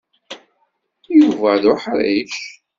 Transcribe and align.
Yuba 1.17 1.51
d 1.61 1.63
uḥṛic. 1.73 2.33